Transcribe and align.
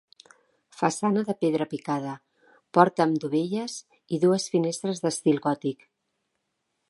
Façana 0.77 1.21
de 1.27 1.35
pedra 1.43 1.67
picada, 1.73 2.13
porta 2.77 3.05
amb 3.07 3.21
dovelles, 3.25 3.77
i 4.17 4.21
dues 4.25 4.49
finestres 4.57 5.05
d'estil 5.07 5.43
gòtic. 5.47 5.89